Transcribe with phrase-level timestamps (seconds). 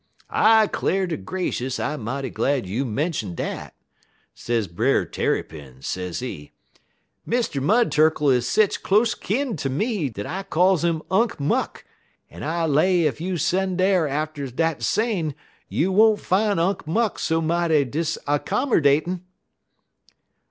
[0.31, 3.75] "'I 'clar' ter gracious I mighty glad you mention dat,'
[4.33, 6.53] says Brer Tarrypin, sezee.
[7.27, 7.61] 'Mr.
[7.61, 11.85] Mud Turkle is setch clos't kin ter me dat I calls 'im Unk Muck,
[12.31, 15.35] en I lay ef you sen' dar atter dat sane
[15.69, 19.21] you won't fine Unk Muck so mighty disaccomerdatin'.'